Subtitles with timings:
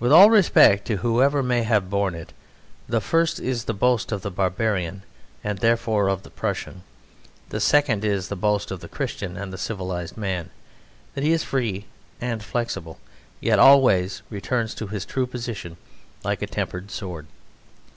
[0.00, 2.32] With all respect to whoever may have borne it,
[2.88, 5.04] the first is the boast of the barbarian
[5.44, 6.82] and therefore of the Prussian;
[7.50, 10.50] the second is the boast of the Christian and the civilised man
[11.14, 11.86] that he is free
[12.20, 12.98] and flexible,
[13.38, 15.76] yet always returns to his true position,
[16.24, 17.28] like a tempered sword.